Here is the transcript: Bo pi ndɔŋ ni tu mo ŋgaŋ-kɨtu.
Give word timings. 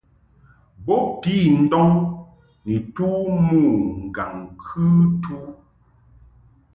Bo 0.85 0.95
pi 1.21 1.33
ndɔŋ 1.61 1.91
ni 2.65 2.75
tu 2.95 3.07
mo 3.47 3.57
ŋgaŋ-kɨtu. 4.05 5.37